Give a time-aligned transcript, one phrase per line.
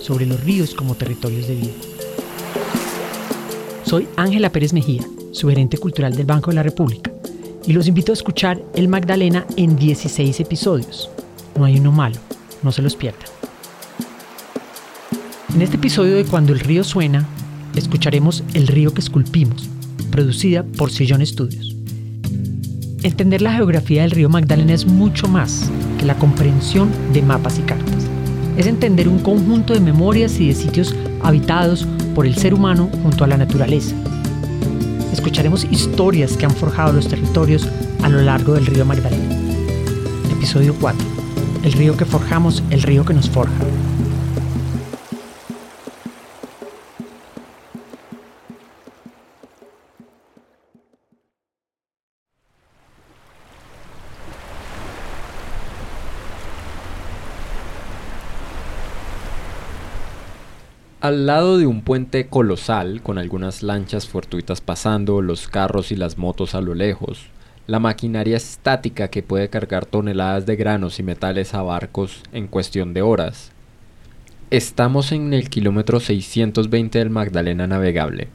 [0.00, 1.72] sobre los ríos como territorios de vida.
[3.84, 7.10] Soy Ángela Pérez Mejía, su gerente cultural del Banco de la República,
[7.66, 11.10] y los invito a escuchar El Magdalena en 16 episodios.
[11.58, 12.16] No hay uno malo,
[12.62, 13.26] no se los pierdan.
[15.54, 17.28] En este episodio de Cuando el río suena,
[17.74, 19.68] escucharemos El río que esculpimos,
[20.10, 21.76] producida por Sillón Estudios.
[23.02, 27.62] Entender la geografía del río Magdalena es mucho más que la comprensión de mapas y
[27.62, 27.99] cartas.
[28.60, 33.24] Es entender un conjunto de memorias y de sitios habitados por el ser humano junto
[33.24, 33.96] a la naturaleza.
[35.14, 37.66] Escucharemos historias que han forjado los territorios
[38.02, 39.34] a lo largo del río Magdalena.
[40.30, 41.00] Episodio 4.
[41.62, 43.54] El río que forjamos, el río que nos forja.
[61.00, 66.18] Al lado de un puente colosal, con algunas lanchas fortuitas pasando, los carros y las
[66.18, 67.24] motos a lo lejos,
[67.66, 72.92] la maquinaria estática que puede cargar toneladas de granos y metales a barcos en cuestión
[72.92, 73.50] de horas.
[74.50, 78.28] Estamos en el kilómetro 620 del Magdalena Navegable.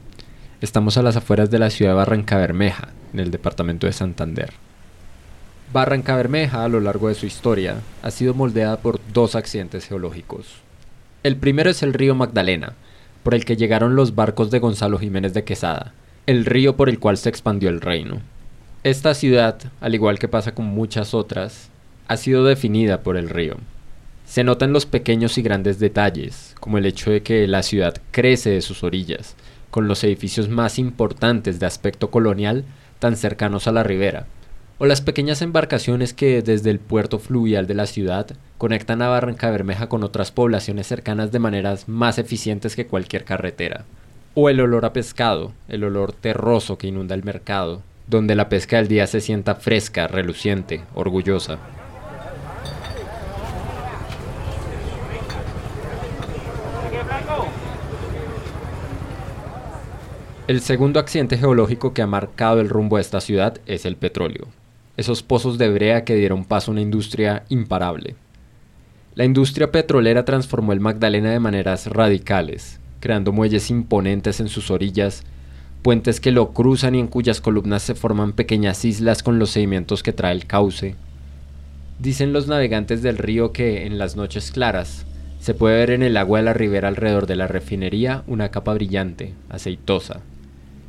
[0.60, 4.54] Estamos a las afueras de la ciudad de Barrancabermeja, en el departamento de Santander.
[5.72, 10.65] Barrancabermeja, a lo largo de su historia, ha sido moldeada por dos accidentes geológicos.
[11.26, 12.74] El primero es el río Magdalena,
[13.24, 15.92] por el que llegaron los barcos de Gonzalo Jiménez de Quesada,
[16.28, 18.20] el río por el cual se expandió el reino.
[18.84, 21.68] Esta ciudad, al igual que pasa con muchas otras,
[22.06, 23.56] ha sido definida por el río.
[24.24, 28.50] Se notan los pequeños y grandes detalles, como el hecho de que la ciudad crece
[28.50, 29.34] de sus orillas,
[29.72, 32.64] con los edificios más importantes de aspecto colonial
[33.00, 34.26] tan cercanos a la ribera,
[34.78, 38.26] o las pequeñas embarcaciones que desde el puerto fluvial de la ciudad
[38.58, 43.84] conectan a Barranca Bermeja con otras poblaciones cercanas de maneras más eficientes que cualquier carretera.
[44.34, 48.76] O el olor a pescado, el olor terroso que inunda el mercado, donde la pesca
[48.76, 51.58] del día se sienta fresca, reluciente, orgullosa.
[60.46, 64.46] El segundo accidente geológico que ha marcado el rumbo de esta ciudad es el petróleo
[64.96, 68.14] esos pozos de brea que dieron paso a una industria imparable.
[69.14, 75.22] La industria petrolera transformó el Magdalena de maneras radicales, creando muelles imponentes en sus orillas,
[75.82, 80.02] puentes que lo cruzan y en cuyas columnas se forman pequeñas islas con los sedimentos
[80.02, 80.96] que trae el cauce.
[81.98, 85.06] Dicen los navegantes del río que en las noches claras
[85.40, 88.74] se puede ver en el agua de la ribera alrededor de la refinería una capa
[88.74, 90.20] brillante, aceitosa.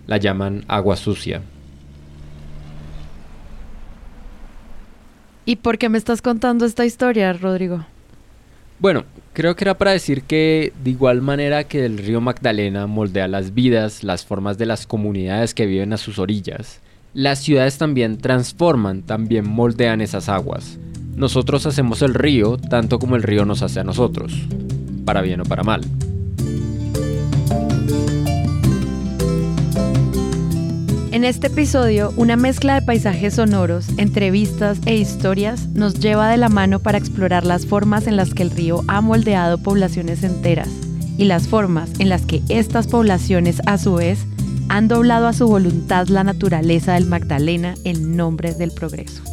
[0.08, 1.44] La llaman agua sucia.
[5.48, 7.86] ¿Y por qué me estás contando esta historia, Rodrigo?
[8.80, 13.30] Bueno, creo que era para decir que de igual manera que el río Magdalena moldea
[13.30, 16.82] las vidas, las formas de las comunidades que viven a sus orillas,
[17.14, 20.80] las ciudades también transforman, también moldean esas aguas.
[21.16, 24.34] Nosotros hacemos el río tanto como el río nos hace a nosotros,
[25.06, 25.80] para bien o para mal.
[31.18, 36.48] En este episodio, una mezcla de paisajes sonoros, entrevistas e historias nos lleva de la
[36.48, 40.70] mano para explorar las formas en las que el río ha moldeado poblaciones enteras
[41.18, 44.28] y las formas en las que estas poblaciones a su vez
[44.70, 49.24] han doblado a su voluntad la naturaleza del Magdalena en nombre del progreso.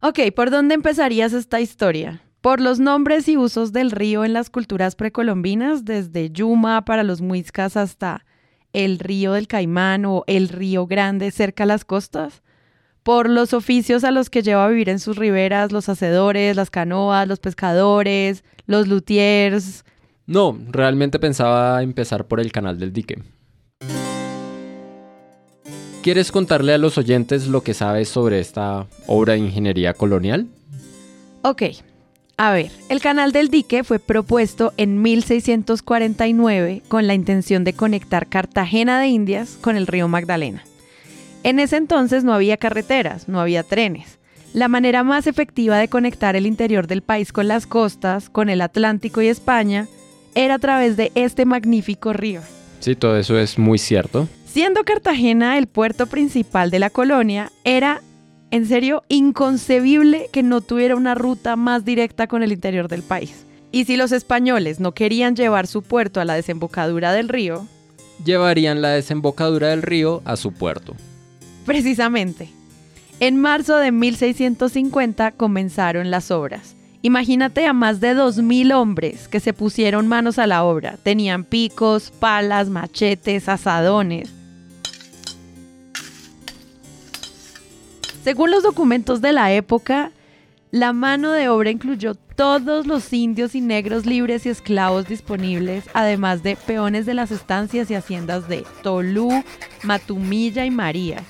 [0.00, 2.24] Ok, ¿por dónde empezarías esta historia?
[2.44, 7.22] Por los nombres y usos del río en las culturas precolombinas, desde Yuma para los
[7.22, 8.26] muiscas hasta
[8.74, 12.42] el río del Caimán o el río Grande cerca a las costas,
[13.02, 16.68] por los oficios a los que lleva a vivir en sus riberas los hacedores, las
[16.68, 19.86] canoas, los pescadores, los luthiers.
[20.26, 23.22] No, realmente pensaba empezar por el canal del dique.
[26.02, 30.46] ¿Quieres contarle a los oyentes lo que sabes sobre esta obra de ingeniería colonial?
[31.40, 31.62] Ok,
[32.36, 38.26] a ver, el canal del dique fue propuesto en 1649 con la intención de conectar
[38.26, 40.64] Cartagena de Indias con el río Magdalena.
[41.44, 44.18] En ese entonces no había carreteras, no había trenes.
[44.52, 48.62] La manera más efectiva de conectar el interior del país con las costas, con el
[48.62, 49.86] Atlántico y España,
[50.34, 52.40] era a través de este magnífico río.
[52.80, 54.28] Sí, todo eso es muy cierto.
[54.46, 58.02] Siendo Cartagena el puerto principal de la colonia, era
[58.54, 63.44] en serio inconcebible que no tuviera una ruta más directa con el interior del país.
[63.72, 67.66] Y si los españoles no querían llevar su puerto a la desembocadura del río,
[68.24, 70.94] llevarían la desembocadura del río a su puerto.
[71.66, 72.48] Precisamente.
[73.18, 76.76] En marzo de 1650 comenzaron las obras.
[77.02, 80.96] Imagínate a más de 2.000 hombres que se pusieron manos a la obra.
[81.02, 84.30] Tenían picos, palas, machetes, asadones.
[88.24, 90.10] Según los documentos de la época,
[90.70, 96.42] la mano de obra incluyó todos los indios y negros libres y esclavos disponibles, además
[96.42, 99.28] de peones de las estancias y haciendas de Tolú,
[99.82, 101.22] Matumilla y María.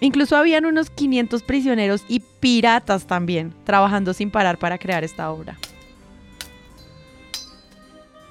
[0.00, 5.58] Incluso habían unos 500 prisioneros y piratas también, trabajando sin parar para crear esta obra.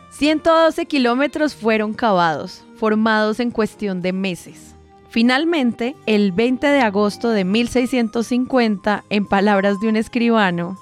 [0.10, 4.73] 112 kilómetros fueron cavados, formados en cuestión de meses.
[5.14, 10.76] Finalmente, el 20 de agosto de 1650, en palabras de un escribano,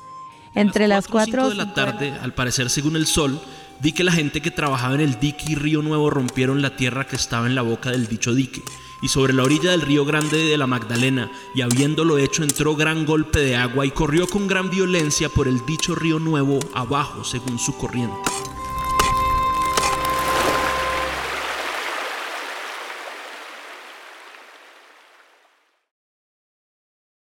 [0.56, 3.42] entre las 4 de la tarde, al parecer según el sol,
[3.82, 7.06] vi que la gente que trabajaba en el dique y río nuevo rompieron la tierra
[7.06, 8.64] que estaba en la boca del dicho dique,
[9.02, 13.06] y sobre la orilla del río grande de la Magdalena, y habiéndolo hecho entró gran
[13.06, 17.60] golpe de agua y corrió con gran violencia por el dicho río nuevo abajo según
[17.60, 18.16] su corriente.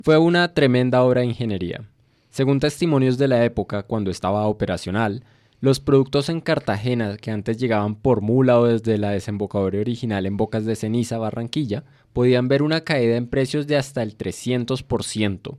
[0.03, 1.85] Fue una tremenda obra de ingeniería.
[2.29, 5.23] Según testimonios de la época, cuando estaba operacional,
[5.61, 10.35] los productos en Cartagena que antes llegaban por mula o desde la desembocadura original en
[10.35, 15.57] Bocas de Ceniza, Barranquilla, podían ver una caída en precios de hasta el 300%.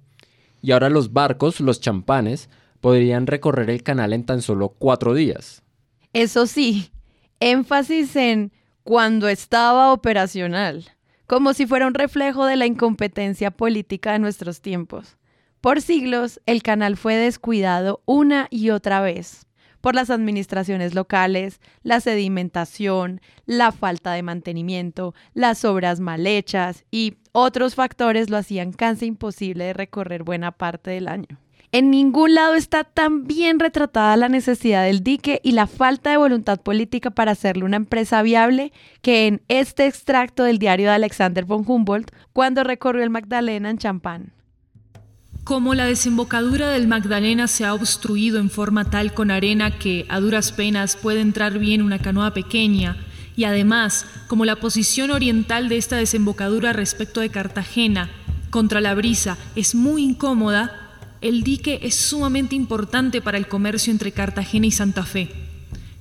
[0.61, 2.50] Y ahora los barcos, los champanes,
[2.82, 5.62] podrían recorrer el canal en tan solo cuatro días.
[6.12, 6.91] Eso sí,
[7.41, 8.52] énfasis en
[8.82, 10.94] cuando estaba operacional
[11.26, 15.16] como si fuera un reflejo de la incompetencia política de nuestros tiempos.
[15.60, 19.46] Por siglos, el canal fue descuidado una y otra vez
[19.84, 27.18] por las administraciones locales, la sedimentación, la falta de mantenimiento, las obras mal hechas y
[27.32, 31.38] otros factores lo hacían casi imposible de recorrer buena parte del año.
[31.74, 36.16] En ningún lado está tan bien retratada la necesidad del dique y la falta de
[36.16, 38.72] voluntad política para hacerle una empresa viable
[39.02, 43.78] que en este extracto del diario de Alexander von Humboldt cuando recorrió el Magdalena en
[43.78, 44.32] Champán.
[45.42, 50.20] Como la desembocadura del Magdalena se ha obstruido en forma tal con arena que a
[50.20, 52.98] duras penas puede entrar bien una canoa pequeña,
[53.34, 58.10] y además, como la posición oriental de esta desembocadura respecto de Cartagena,
[58.50, 60.83] contra la brisa, es muy incómoda,
[61.24, 65.30] el dique es sumamente importante para el comercio entre Cartagena y Santa Fe.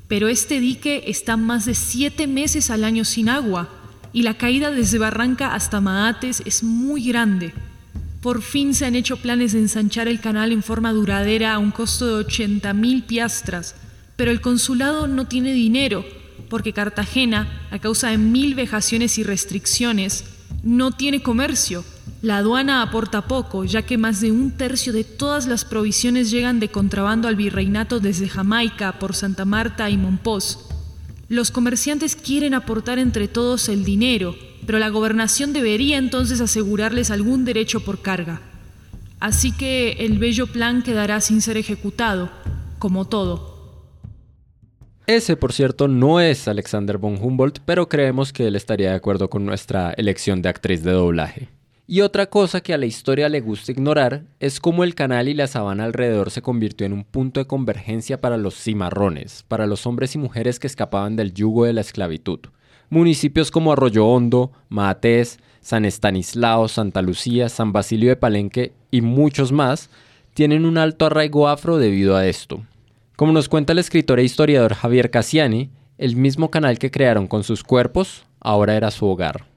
[0.10, 3.70] Pero este dique está más de siete meses al año sin agua
[4.12, 7.54] y la caída desde Barranca hasta Maates es muy grande.
[8.22, 11.72] Por fin se han hecho planes de ensanchar el canal en forma duradera a un
[11.72, 13.76] costo de 80 mil piastras,
[14.18, 16.04] pero el consulado no tiene dinero
[16.50, 20.26] porque Cartagena, a causa de mil vejaciones y restricciones,
[20.62, 21.84] no tiene comercio
[22.24, 26.62] la aduana aporta poco, ya que más de un tercio de todas las provisiones llegan
[26.62, 30.70] de contrabando al virreinato desde Jamaica por Santa Marta y Monpós.
[31.28, 37.44] Los comerciantes quieren aportar entre todos el dinero, pero la gobernación debería entonces asegurarles algún
[37.44, 38.40] derecho por carga.
[39.20, 42.30] Así que el bello plan quedará sin ser ejecutado,
[42.80, 43.53] como todo.
[45.06, 49.30] Ese, por cierto, no es Alexander von Humboldt, pero creemos que él estaría de acuerdo
[49.30, 51.50] con nuestra elección de actriz de doblaje.
[51.86, 55.34] Y otra cosa que a la historia le gusta ignorar es cómo el canal y
[55.34, 59.86] la sabana alrededor se convirtió en un punto de convergencia para los cimarrones, para los
[59.86, 62.40] hombres y mujeres que escapaban del yugo de la esclavitud.
[62.90, 69.52] Municipios como Arroyo Hondo, Maatés, San Estanislao, Santa Lucía, San Basilio de Palenque y muchos
[69.52, 69.90] más
[70.34, 72.64] tienen un alto arraigo afro debido a esto.
[73.16, 77.44] Como nos cuenta el escritor e historiador Javier Cassiani, el mismo canal que crearon con
[77.44, 79.54] sus cuerpos ahora era su hogar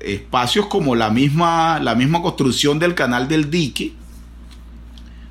[0.00, 3.92] espacios como la misma, la misma construcción del canal del dique,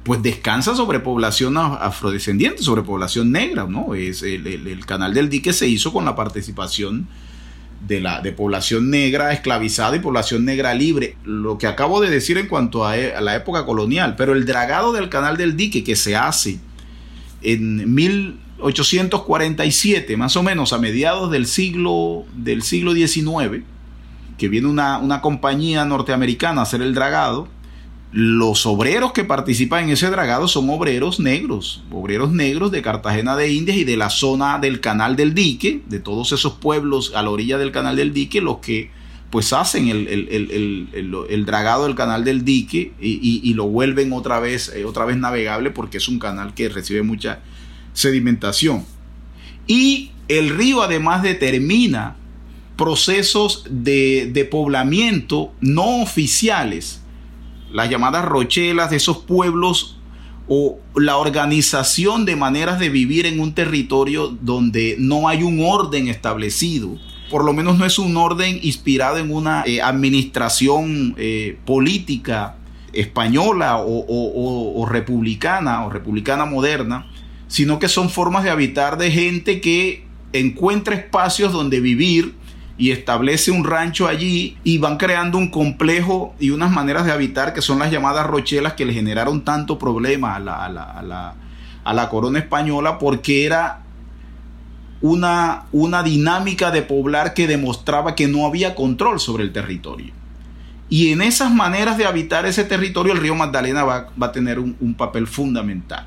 [0.04, 3.94] pues descansa sobre población afrodescendiente, sobre población negra, ¿no?
[3.94, 7.08] Es el, canal del dique se hizo con la participación
[7.86, 11.16] de, la, de población negra esclavizada y población negra libre.
[11.26, 14.94] Lo que acabo de decir en cuanto a, a la época colonial, pero el dragado
[14.94, 16.60] del canal del dique que se hace
[17.42, 23.64] en 1847, más o menos a mediados del siglo, del siglo XIX,
[24.38, 27.48] que viene una, compañía norteamericana a hacer el dragado,
[28.12, 33.54] los obreros que participan en ese dragado son obreros negros, obreros negros de Cartagena de
[33.54, 37.30] Indias y de la zona del canal del dique, de todos esos pueblos a la
[37.30, 38.90] orilla del canal del dique, los que
[39.30, 45.06] pues hacen el, dragado del canal del dique y, lo vuelven otra vez, eh, otra
[45.06, 47.40] vez navegable porque es un canal que recibe mucha
[47.94, 48.86] sedimentación.
[49.68, 52.16] Y el río además determina
[52.76, 57.02] procesos de, de poblamiento no oficiales
[57.72, 59.98] las llamadas rochelas de esos pueblos
[60.48, 66.08] o la organización de maneras de vivir en un territorio donde no hay un orden
[66.08, 66.98] establecido.
[67.30, 72.56] Por lo menos no es un orden inspirado en una eh, administración eh, política
[72.94, 77.08] española o, republicana o republicana moderna,
[77.48, 82.36] sino que son formas de habitar de gente que encuentra espacios donde vivir
[82.78, 87.54] y establece un rancho allí y van creando un complejo y unas maneras de habitar
[87.54, 90.66] que son las llamadas rochelas que le generaron tanto problema a la,
[91.84, 93.82] a la, corona española porque era
[95.02, 100.14] una, una dinámica de poblar que demostraba que no había control sobre el territorio.
[100.90, 104.60] Y en esas maneras de habitar ese territorio, el río Magdalena va, va, a tener
[104.60, 106.06] un, un, papel fundamental.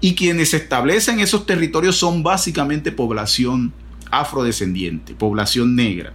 [0.00, 3.72] Y quienes establecen esos territorios son básicamente población
[4.10, 6.12] afrodescendiente, población negra.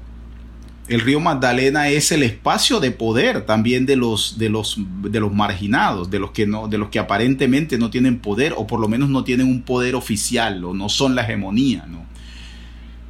[0.87, 5.33] El río Magdalena es el espacio de poder también de los, de los, de los
[5.33, 8.89] marginados, de los, que no, de los que aparentemente no tienen poder o por lo
[8.89, 11.85] menos no tienen un poder oficial o no son la hegemonía.
[11.87, 12.10] ¿no?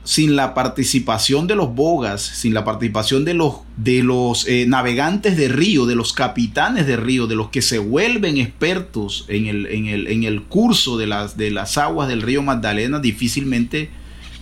[0.03, 5.37] Sin la participación de los bogas, sin la participación de los, de los eh, navegantes
[5.37, 9.67] de río, de los capitanes de río, de los que se vuelven expertos en el,
[9.67, 13.89] en el, en el curso de las, de las aguas del río Magdalena, difícilmente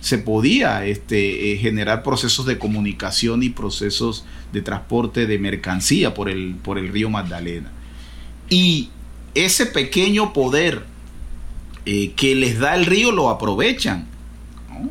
[0.00, 6.30] se podía este, eh, generar procesos de comunicación y procesos de transporte de mercancía por
[6.30, 7.70] el, por el río Magdalena.
[8.48, 8.88] Y
[9.34, 10.84] ese pequeño poder
[11.86, 14.08] eh, que les da el río lo aprovechan.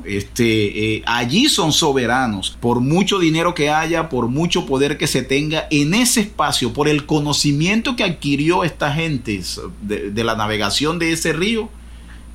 [0.06, 5.24] Este, eh, allí son soberanos, por mucho dinero que haya, por mucho poder que se
[5.24, 9.42] tenga en ese espacio, por el conocimiento que adquirió esta gente
[9.82, 11.70] de la navegación de ese río,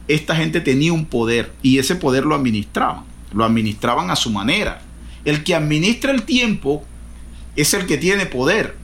[0.09, 4.83] esta gente tenía un poder y ese poder lo administraban, lo administraban a su manera.
[5.25, 6.85] El que administra el tiempo
[7.57, 8.77] es el que tiene poder,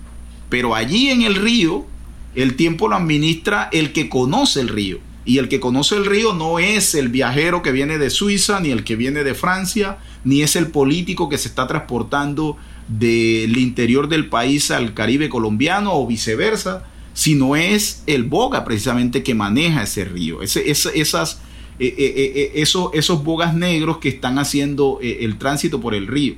[0.48, 1.86] pero allí en el río
[2.34, 4.98] el tiempo lo administra el que conoce el río.
[5.30, 8.70] Y el que conoce el río no es el viajero que viene de Suiza, ni
[8.70, 12.56] el que viene de Francia, ni es el político que se está transportando
[12.88, 16.82] del interior del país al Caribe colombiano o viceversa,
[17.14, 20.42] sino es el boga precisamente que maneja ese río.
[20.42, 21.40] esas,
[21.78, 26.34] eh, eh, eh, esos, esos bogas negros que están haciendo el tránsito por el río.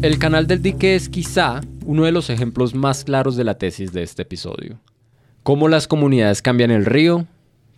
[0.00, 3.92] El canal del dique es quizá uno de los ejemplos más claros de la tesis
[3.92, 4.78] de este episodio.
[5.42, 7.26] Cómo las comunidades cambian el río,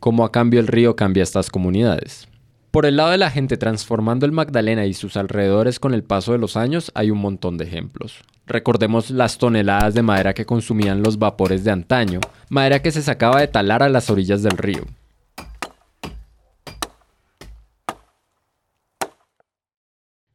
[0.01, 2.29] cómo a cambio el río cambia estas comunidades.
[2.71, 6.33] Por el lado de la gente transformando el Magdalena y sus alrededores con el paso
[6.33, 8.19] de los años hay un montón de ejemplos.
[8.47, 13.41] Recordemos las toneladas de madera que consumían los vapores de antaño, madera que se sacaba
[13.41, 14.83] de talar a las orillas del río.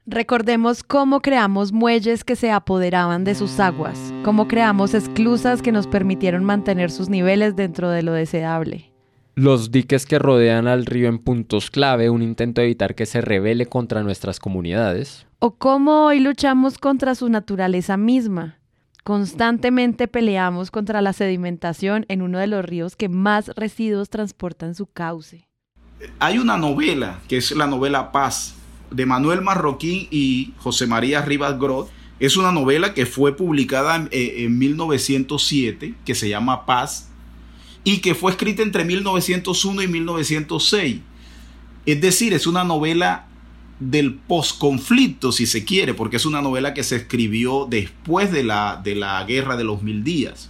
[0.07, 5.88] Recordemos cómo creamos muelles que se apoderaban de sus aguas, cómo creamos esclusas que nos
[5.88, 8.91] permitieron mantener sus niveles dentro de lo deseable.
[9.33, 13.19] Los diques que rodean al río en puntos clave, un intento de evitar que se
[13.19, 15.25] rebele contra nuestras comunidades.
[15.39, 18.59] O cómo hoy luchamos contra su naturaleza misma.
[19.03, 24.85] Constantemente peleamos contra la sedimentación en uno de los ríos que más residuos transportan su
[24.85, 25.47] cauce.
[26.19, 28.55] Hay una novela, que es la novela Paz,
[28.92, 31.89] de Manuel Marroquín y José María Rivas Groth.
[32.20, 37.10] Es una novela que fue publicada en, 1907, eh, que se llama Paz,
[37.84, 40.98] y que fue escrita entre 1901 y 1906.
[41.86, 43.27] Es decir, es una novela
[43.80, 48.82] del posconflicto, si se quiere, porque es una novela que se escribió después de la,
[48.84, 50.50] de la Guerra de los Mil Días.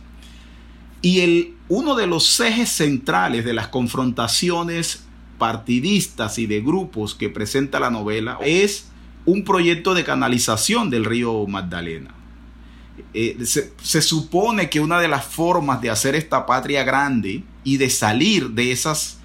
[1.02, 5.05] Y el, uno de los ejes centrales de las confrontaciones
[5.38, 8.90] partidistas y de grupos que presenta la novela es
[9.26, 12.14] un proyecto de canalización del río Magdalena.
[13.14, 17.90] Eh, se, supone que una de las formas de hacer esta patria grande y de
[17.90, 19.20] salir de esas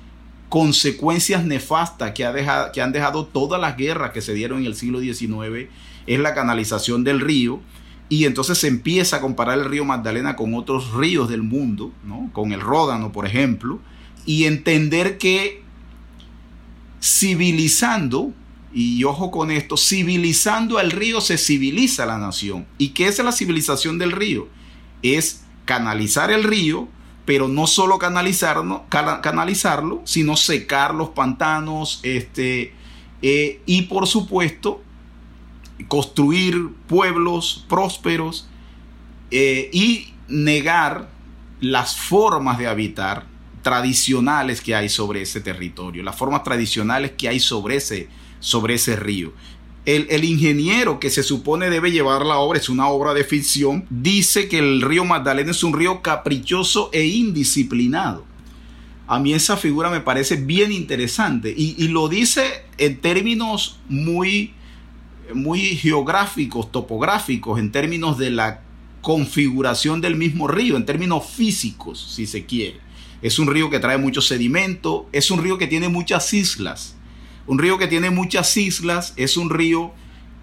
[0.49, 4.67] consecuencias nefastas que, ha dejado, que han dejado todas las guerras que se dieron en
[4.67, 5.69] el siglo XIX
[6.07, 7.61] es la canalización del río.
[8.09, 12.29] Y entonces se empieza a comparar el río Magdalena con otros ríos del mundo, ¿no?
[12.33, 13.79] con el Ródano, por ejemplo,
[14.27, 15.60] y entender que
[17.01, 18.33] civilizando,
[18.73, 22.67] y ojo con esto, civilizando al río se civiliza la nación.
[22.79, 24.49] ¿Y qué es la civilización del río?
[25.03, 26.89] Es canalizar el río,
[27.25, 28.83] pero no solo canalizarlo,
[30.05, 32.75] sino secar los pantanos, este,
[33.23, 34.83] eh, y por supuesto
[35.89, 38.49] construir pueblos prósperos
[39.31, 41.09] eh, y negar
[41.61, 43.30] las formas de habitar
[43.63, 48.09] tradicionales que hay sobre ese territorio, las formas tradicionales que hay sobre ese,
[48.41, 49.33] sobre ese río.
[49.87, 54.49] El, ingeniero que se supone debe llevar la obra, es una obra de ficción, dice
[54.49, 58.25] que el río Magdalena es un río caprichoso e indisciplinado.
[59.09, 64.53] A mí esa figura me parece bien interesante y, y lo dice en términos muy,
[65.35, 68.61] muy geográficos, topográficos, en términos de la
[69.01, 72.79] configuración del mismo río, en términos físicos, si se quiere.
[73.23, 76.97] Es un río que trae mucho sedimento, es un río que tiene muchas islas.
[77.47, 79.93] Un río que tiene muchas islas es un río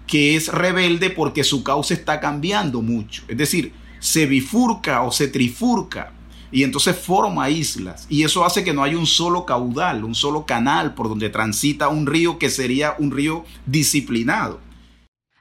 [0.06, 3.22] que es rebelde porque su cauce está cambiando mucho.
[3.28, 6.12] Es decir, se bifurca o se trifurca
[6.50, 8.06] y entonces forma islas.
[8.08, 11.88] Y eso hace que no haya un solo caudal, un solo canal por donde transita
[11.88, 14.60] un río que sería un río disciplinado.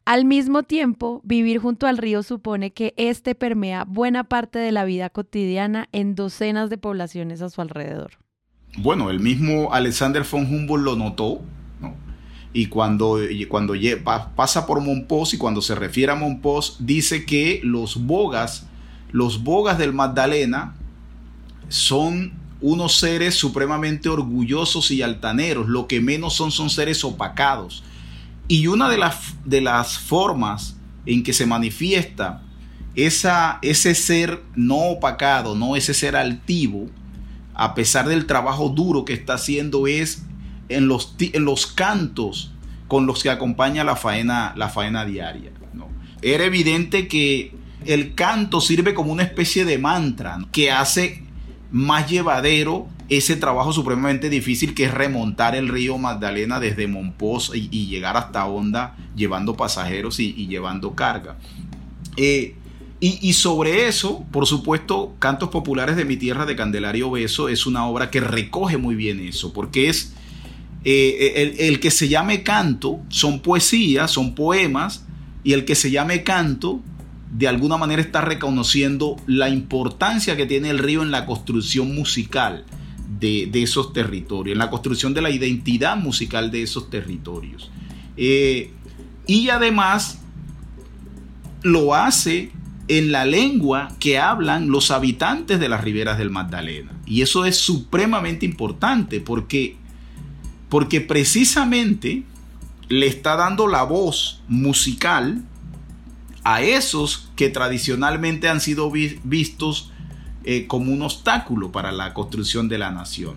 [0.07, 4.85] Al mismo tiempo, vivir junto al río supone que este permea buena parte de la
[4.85, 8.11] vida cotidiana en docenas de poblaciones a su alrededor.
[8.77, 11.41] Bueno, el mismo Alexander von Humboldt lo notó,
[12.53, 13.73] y cuando, cuando
[14.33, 18.65] pasa por Monpós y cuando se refiere a Monpós, dice que los bogas,
[19.11, 20.73] los bogas del Magdalena,
[21.67, 27.83] son unos seres supremamente orgullosos y altaneros, lo que menos son son seres opacados
[28.47, 32.43] y una de las, de las formas en que se manifiesta
[32.95, 36.87] esa, ese ser no opacado, no ese ser altivo,
[37.53, 40.23] a pesar del trabajo duro que está haciendo, es
[40.69, 42.51] en los, en los cantos
[42.87, 45.51] con los que acompaña la faena, la faena diaria.
[46.21, 47.53] Era evidente que
[47.85, 51.23] el canto sirve como una especie de mantra que hace
[51.71, 57.87] más llevadero ese trabajo supremamente difícil que es remontar el río Magdalena desde Monpós y,
[57.87, 61.37] llegar hasta Honda llevando pasajeros y, llevando carga.
[62.17, 62.55] Eh,
[62.99, 67.85] y, sobre eso, por supuesto, Cantos Populares de mi tierra de Candelario Beso es una
[67.85, 70.13] obra que recoge muy bien eso, porque es
[70.83, 75.05] eh, el, el, que se llame canto, son poesías, son poemas,
[75.43, 76.81] y el que se llame canto
[77.31, 82.65] de alguna manera está reconociendo la importancia que tiene el río en la construcción musical
[83.19, 87.71] de, esos territorios, en la construcción de la identidad musical de esos territorios.
[88.15, 88.71] Eh,
[89.25, 90.19] y además
[91.63, 92.51] lo hace
[92.87, 96.93] en la lengua que hablan los habitantes de las riberas del Magdalena.
[97.05, 99.75] Y eso es supremamente importante porque,
[100.69, 102.23] porque precisamente
[102.87, 105.43] le está dando la voz musical
[106.43, 109.91] a esos que tradicionalmente han sido vistos
[110.49, 113.35] eh, como un obstáculo para la construcción de la nación.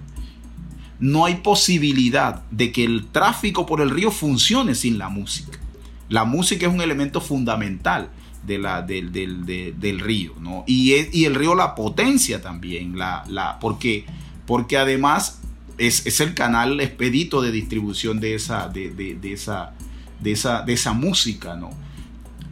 [1.01, 5.59] No hay posibilidad de que el tráfico por el río funcione sin la música.
[6.09, 8.11] La música es un elemento fundamental
[8.47, 10.63] de la, del, del, río, ¿no?
[10.69, 14.05] Y, y, el río la potencia también, la, la, porque,
[14.47, 15.41] porque además
[15.79, 19.73] es, es, el canal expedito de distribución de esa, de, de, esa,
[20.21, 21.71] de, esa, de esa música, ¿no?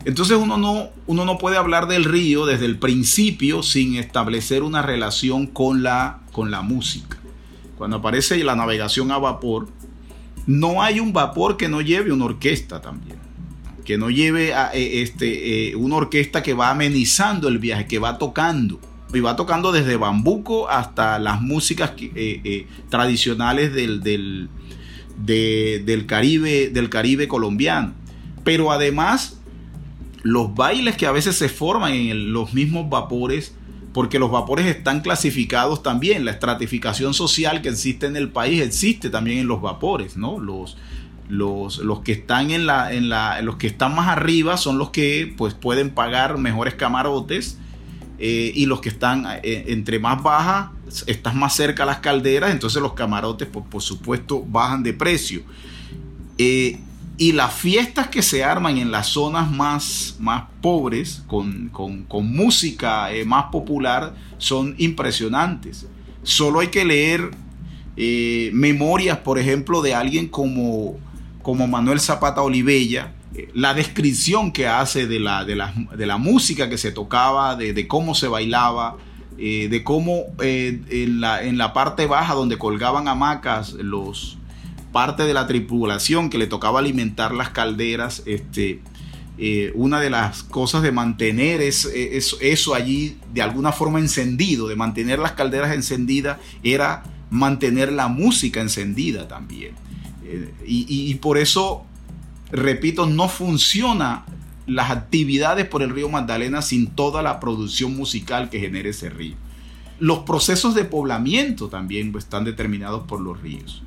[0.04, 4.82] Entonces uno no, uno no puede hablar del río desde el principio sin establecer una
[4.82, 7.18] relación con la, con la música.
[7.76, 9.68] Cuando aparece la navegación a vapor,
[10.46, 13.18] no hay un vapor que no lleve una orquesta también.
[13.84, 17.98] Que no lleve a, eh, este, eh, una orquesta que va amenizando el viaje, que
[17.98, 18.80] va tocando.
[19.12, 24.48] Y va tocando desde bambuco hasta las músicas eh, tradicionales del, del,
[25.18, 27.94] del, Caribe, del Caribe colombiano.
[28.44, 29.37] Pero además
[30.28, 33.54] los bailes que a veces se forman en los mismos vapores,
[33.94, 39.08] porque los vapores están clasificados también, la estratificación social que existe en el país existe
[39.08, 40.38] también en los vapores, ¿no?
[40.38, 40.76] Los,
[41.30, 44.90] los, los que están en la, en la, los que están más arriba son los
[44.90, 47.58] que pues pueden pagar mejores camarotes
[48.18, 50.70] eh, y los que están eh, entre más bajas
[51.06, 55.42] estás más cerca a las calderas entonces los camarotes pues, por supuesto bajan de precio
[56.38, 56.80] eh,
[57.20, 61.72] y las fiestas que se arman en las zonas más, más pobres, con,
[62.08, 65.86] música eh, más popular, son impresionantes.
[66.22, 67.32] Solo hay que leer
[67.96, 70.96] eh, memorias, por ejemplo, de alguien como,
[71.42, 75.56] como Manuel Zapata Olivella, eh, la descripción que hace de la, de
[76.06, 78.96] la, música que se tocaba, de, cómo se bailaba,
[79.36, 84.38] de cómo en, la, en, la, parte baja donde colgaban hamacas los
[84.92, 88.80] parte de la tripulación que le tocaba alimentar las calderas, este,
[89.74, 91.84] una de las cosas de mantener es,
[92.40, 98.60] eso allí de alguna forma encendido, de mantener las calderas encendidas, era mantener la música
[98.60, 99.74] encendida también.
[100.66, 101.86] y, por eso
[102.50, 104.24] repito, no funciona
[104.66, 109.36] las actividades por el río Magdalena sin toda la producción musical que genere ese río.
[109.98, 113.82] Los procesos de poblamiento también están determinados por los ríos.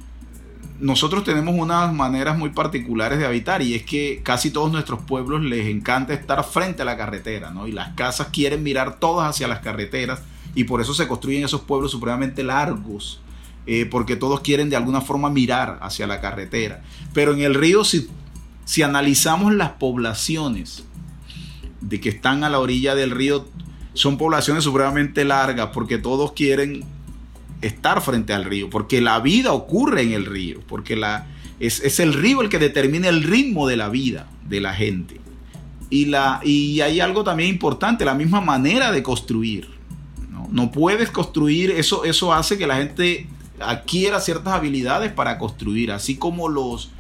[0.82, 5.41] Nosotros tenemos unas maneras muy particulares de habitar y es que casi todos nuestros pueblos
[5.41, 7.67] les encanta estar frente a la carretera, ¿no?
[7.67, 10.22] Y las casas quieren mirar todas hacia las carreteras
[10.56, 13.22] y por eso se construyen esos pueblos supremamente largos,
[13.67, 16.84] eh, porque todos quieren de alguna forma mirar hacia la carretera.
[17.13, 18.10] Pero en el río, si
[18.72, 20.86] si analizamos las poblaciones
[21.82, 23.46] de que están a la orilla del río,
[23.94, 26.86] son poblaciones supremamente largas porque todos quieren
[27.62, 31.28] estar frente al río, porque la vida ocurre en el río, porque la,
[31.60, 35.19] es, el río el que determina el ritmo de la vida de la gente.
[35.89, 39.69] Y, la, y hay algo también importante, la misma manera de construir.
[40.32, 43.28] No, no puedes construir, eso, eso hace que la gente
[43.60, 46.91] adquiera ciertas habilidades para construir, así como los,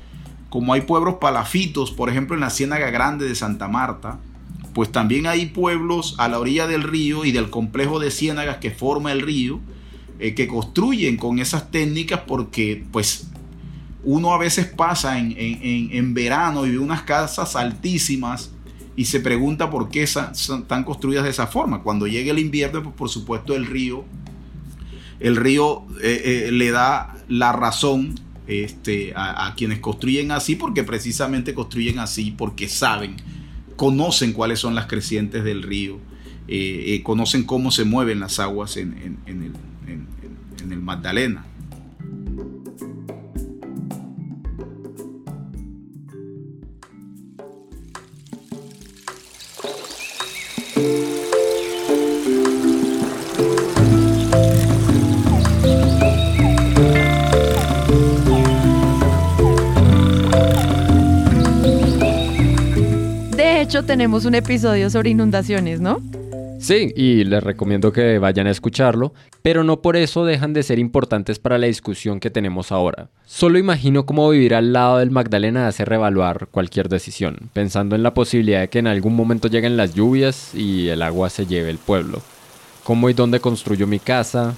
[0.49, 4.19] como hay pueblos palafitos, por ejemplo en la Ciénaga Grande de Santa Marta,
[4.73, 8.71] pues también hay pueblos a la orilla del río y del complejo de ciénagas que
[8.71, 9.59] forma el río,
[10.19, 13.27] eh, que construyen con esas técnicas porque pues
[14.03, 18.51] uno a veces pasa en, verano y ve unas casas altísimas
[18.95, 21.81] y se pregunta por qué están construidas de esa forma.
[21.81, 24.05] Cuando llega el invierno, pues por supuesto el río,
[25.19, 28.13] el río eh, eh, le da la razón
[28.45, 33.15] este, a, quienes construyen así, porque precisamente construyen así, porque saben,
[33.75, 35.99] conocen cuáles son las crecientes del río,
[37.03, 39.70] conocen cómo se mueven las aguas en, el,
[40.71, 41.45] en el Magdalena.
[63.85, 66.01] tenemos un episodio sobre inundaciones, ¿no?
[66.61, 70.77] Sí, y les recomiendo que vayan a escucharlo, pero no por eso dejan de ser
[70.77, 73.09] importantes para la discusión que tenemos ahora.
[73.25, 78.13] Solo imagino cómo vivir al lado del Magdalena hace revaluar cualquier decisión, pensando en la
[78.13, 81.79] posibilidad de que en algún momento lleguen las lluvias y el agua se lleve el
[81.79, 82.21] pueblo.
[82.83, 84.53] ¿Cómo y dónde construyo mi casa?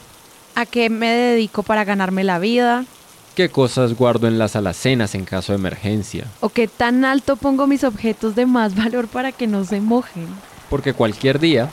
[0.55, 2.85] ¿A qué me dedico para ganarme la vida?
[3.33, 6.27] qué cosas guardo en las alacenas en caso de emergencia.
[6.39, 10.27] O qué tan alto pongo mis objetos de más valor para que no se mojen.
[10.69, 11.69] Porque cualquier día...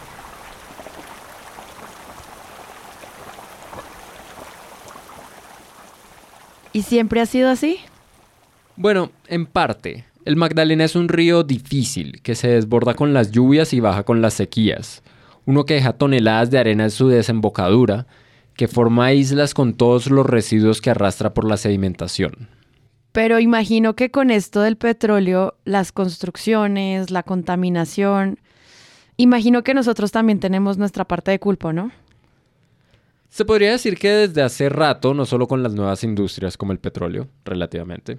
[6.72, 7.78] ¿Y siempre ha sido así?
[8.76, 10.04] Bueno, en parte.
[10.24, 14.22] El Magdalena es un río difícil, que se desborda con las lluvias y baja con
[14.22, 15.02] las sequías.
[15.46, 18.06] Uno que deja toneladas de arena en su desembocadura,
[18.54, 22.48] que forma islas con todos los residuos que arrastra por la sedimentación.
[23.12, 28.38] Pero imagino que con esto del petróleo, las construcciones, la contaminación,
[29.16, 31.90] imagino que nosotros también tenemos nuestra parte de culpa, ¿no?
[33.30, 36.80] Se podría decir que desde hace rato, no solo con las nuevas industrias como el
[36.80, 38.18] petróleo, relativamente.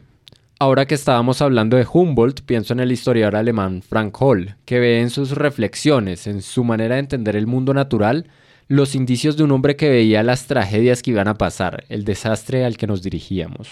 [0.58, 5.02] Ahora que estábamos hablando de Humboldt, pienso en el historiador alemán Frank Holl, que ve
[5.02, 8.30] en sus reflexiones, en su manera de entender el mundo natural,
[8.70, 12.64] los indicios de un hombre que veía las tragedias que iban a pasar, el desastre
[12.64, 13.68] al que nos dirigíamos.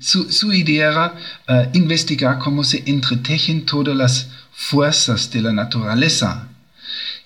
[0.00, 1.14] Su, idea era
[1.46, 6.48] eh, investigar cómo se entretejen todas las fuerzas de la naturaleza.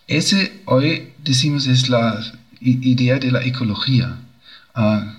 [0.06, 2.20] Ese hoy decimos es la
[2.64, 4.16] idea de la ecología.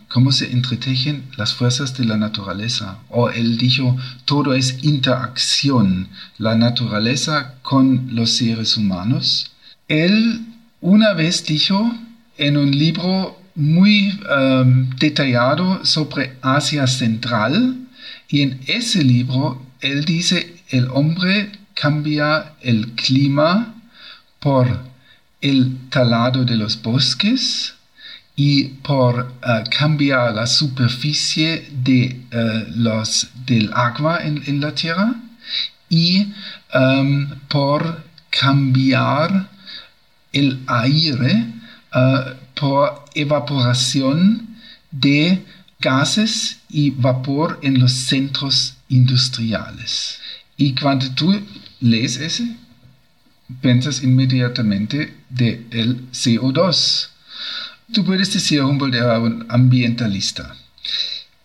[0.09, 2.99] Cómo se entretejen las fuerzas de la naturaleza.
[3.09, 9.51] O él dijo, todo es interacción, la naturaleza con los seres humanos.
[9.87, 10.45] Él
[10.81, 11.95] una vez dijo
[12.37, 17.77] en un libro muy um, detallado sobre Asia Central,
[18.27, 23.75] y en ese libro él dice, el hombre cambia el clima
[24.39, 24.79] por
[25.45, 27.75] el talado de los bosques
[28.35, 35.13] y por uh, cambiar la superficie de, uh, los, del agua en, la tierra
[35.87, 36.33] y
[36.73, 39.49] um, por cambiar
[40.33, 41.45] el aire
[41.93, 44.57] uh, por evaporación
[44.89, 45.45] de
[45.79, 50.19] gases y vapor en los centros industriales.
[50.57, 51.39] Y cuando tú
[51.79, 52.55] lees ese,
[53.61, 57.09] piensas inmediatamente de el CO2.
[57.93, 60.55] Tú puedes decir Humboldt era un ambientalista,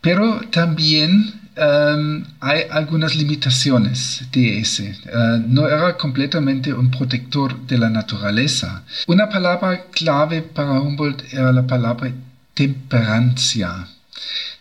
[0.00, 4.96] pero también um, hay algunas limitaciones de ese.
[5.06, 8.84] Uh, no era completamente un protector de la naturaleza.
[9.06, 12.12] Una palabra clave para Humboldt era la palabra
[12.54, 13.86] temperancia.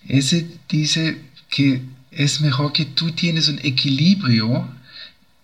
[0.08, 4.67] Ese dice que es mejor que tú tienes un equilibrio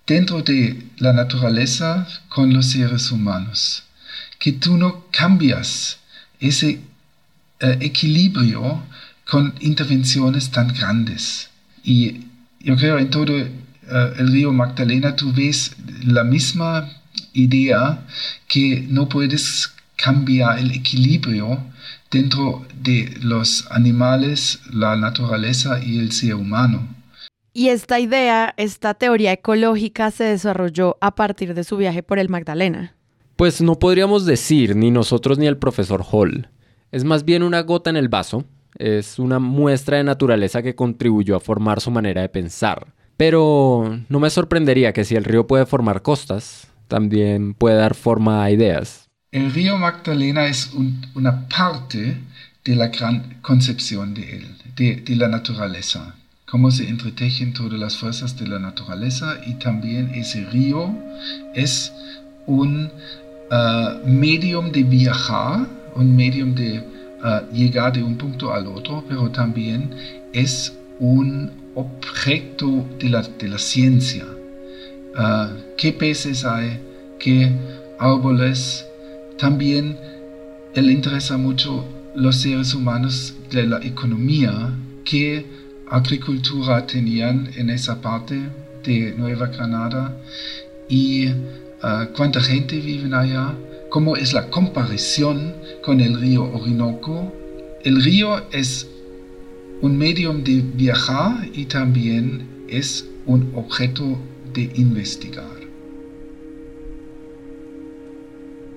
[0.07, 3.83] dentro de la naturaleza con los seres humanos.
[4.39, 5.99] Que tú no cambias
[6.39, 6.81] ese
[7.59, 8.83] eh, equilibrio
[9.25, 11.49] con intervenciones tan grandes.
[11.83, 12.25] Y
[12.59, 16.89] yo creo en todo eh, el río Magdalena tú ves la misma
[17.33, 18.05] idea
[18.47, 21.63] que no puedes cambiar el equilibrio
[22.11, 26.87] dentro de los animales, la naturaleza y el ser humano.
[27.57, 32.27] Y esta idea, esta teoría ecológica se desarrolló a partir de su viaje por el
[32.27, 32.97] Magdalena.
[33.37, 36.49] Pues no podríamos decir, ni nosotros ni el profesor Hall.
[36.91, 38.43] Es más bien una gota en el vaso,
[38.77, 42.93] es una muestra de naturaleza que contribuyó a formar su manera de pensar.
[43.15, 48.43] Pero no me sorprendería que si el río puede formar costas, también puede dar forma
[48.43, 49.09] a ideas.
[49.31, 50.73] El río Magdalena es
[51.13, 52.17] una parte
[52.65, 56.15] de la gran concepción de él, de, la naturaleza,
[56.45, 60.95] cómo se entretejen todas las fuerzas de la naturaleza y también ese río
[61.53, 61.91] es
[62.45, 62.91] un
[63.51, 69.31] uh, medium de viajar, un medium de uh, llegar de un punto al otro, pero
[69.31, 69.89] también
[70.33, 74.25] es un objeto de la, de la ciencia.
[75.17, 76.79] Uh, ¿Qué peces hay?
[77.19, 77.51] ¿Qué
[77.97, 78.85] árboles?
[79.39, 79.97] También
[80.75, 84.73] le interesa mucho los seres humanos de la economía,
[85.95, 88.37] agricultura tenían en esa parte
[88.83, 90.13] de Nueva Granada
[90.89, 93.53] y uh, cuánta gente vive allá,
[93.89, 95.53] cómo es la comparación
[95.83, 97.33] con el río Orinoco.
[97.83, 98.89] El río es
[99.81, 104.17] un medio de viajar y también es un objeto
[104.53, 105.45] de investigar.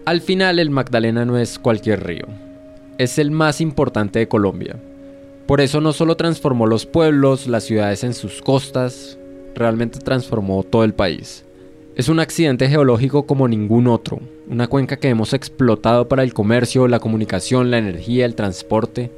[0.05, 2.27] Al final el Magdalena no es cualquier río,
[2.97, 4.81] es el más importante de Colombia.
[5.49, 9.19] Por eso no solo transformó los pueblos, las ciudades en sus costas,
[9.55, 11.47] realmente transformó todo el país.
[11.97, 16.87] Es un accidente geológico como ningún otro, una cuenca que hemos explotado para el comercio,
[16.87, 19.11] la comunicación, la energía, el transporte.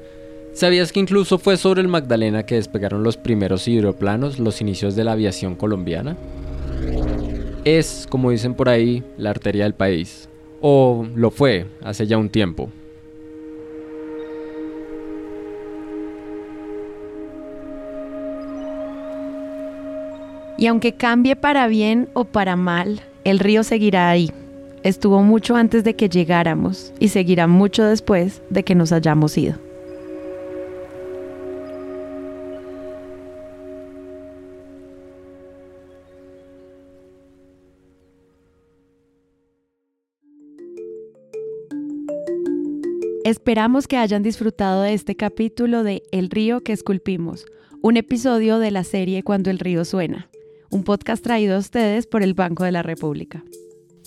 [0.52, 5.02] ¿Sabías que incluso fue sobre el Magdalena que despegaron los primeros hidroplanos, los inicios de
[5.02, 6.16] la aviación colombiana?
[7.64, 10.28] Es, como dicen por ahí, la arteria del país.
[10.60, 12.70] O lo fue hace ya un tiempo.
[20.60, 24.30] Y aunque cambie para bien o para mal, el río seguirá ahí.
[24.82, 29.54] Estuvo mucho antes de que llegáramos y seguirá mucho después de que nos hayamos ido.
[43.24, 47.46] Esperamos que hayan disfrutado de este capítulo de El río que esculpimos,
[47.80, 50.28] un episodio de la serie Cuando el río suena,
[50.70, 53.44] un podcast traído a ustedes por el Banco de la República.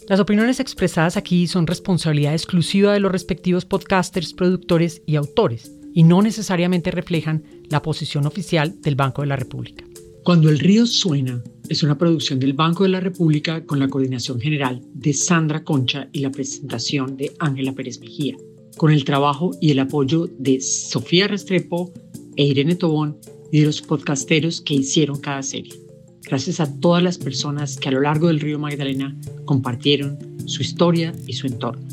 [0.08, 6.04] Las opiniones expresadas aquí son responsabilidad exclusiva de los respectivos podcasters, productores y autores, y
[6.04, 9.86] no necesariamente reflejan la posición oficial del Banco de la República.
[10.24, 14.40] Cuando el río suena es una producción del Banco de la República con la coordinación
[14.40, 18.36] general de Sandra Concha y la presentación de Ángela Pérez Mejía
[18.78, 21.94] con el trabajo y el apoyo de Sofía Restrepo
[22.36, 23.18] e Irene Tobón
[23.52, 25.83] y de los podcasteros que hicieron cada serie.
[26.26, 31.14] Gracias a todas las personas que a lo largo del río Magdalena compartieron su historia
[31.28, 31.84] y su entorno.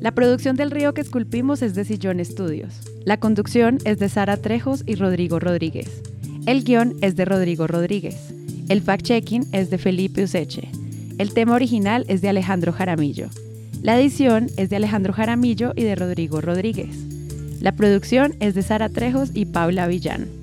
[0.00, 2.74] La producción del río que esculpimos es de Sillón Estudios.
[3.04, 6.02] La conducción es de Sara Trejos y Rodrigo Rodríguez.
[6.46, 8.16] El guion es de Rodrigo Rodríguez.
[8.68, 10.70] El fact-checking es de Felipe Useche.
[11.18, 13.28] El tema original es de Alejandro Jaramillo.
[13.82, 16.96] La edición es de Alejandro Jaramillo y de Rodrigo Rodríguez.
[17.60, 20.41] La producción es de Sara Trejos y Paula Villán.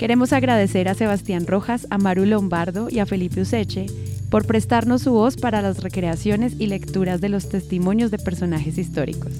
[0.00, 3.84] Queremos agradecer a Sebastián Rojas, a Maru Lombardo y a Felipe Useche
[4.30, 9.30] por prestarnos su voz para las recreaciones y lecturas de los testimonios de personajes históricos.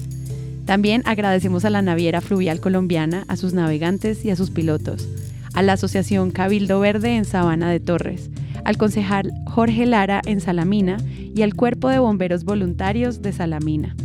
[0.65, 5.09] También agradecemos a la Naviera Fluvial Colombiana, a sus navegantes y a sus pilotos,
[5.55, 8.29] a la Asociación Cabildo Verde en Sabana de Torres,
[8.63, 10.97] al concejal Jorge Lara en Salamina
[11.33, 13.95] y al Cuerpo de Bomberos Voluntarios de Salamina,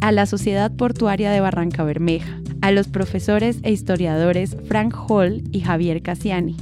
[0.00, 5.60] a la Sociedad Portuaria de Barranca Bermeja, a los profesores e historiadores Frank Hall y
[5.60, 6.56] Javier Cassiani,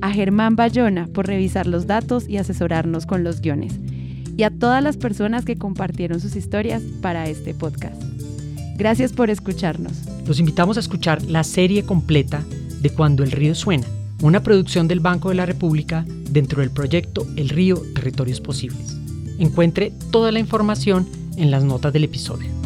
[0.00, 3.74] a Germán Bayona por revisar los datos y asesorarnos con los guiones,
[4.36, 8.00] y a todas las personas que compartieron sus historias para este podcast.
[8.76, 10.04] Gracias por escucharnos.
[10.26, 12.44] Los invitamos a escuchar la serie completa
[12.80, 13.86] de Cuando el río suena,
[14.22, 18.96] una producción del Banco de la República dentro del proyecto El río Territorios Posibles.
[19.38, 22.57] Encuentre toda la información en las notas del episodio.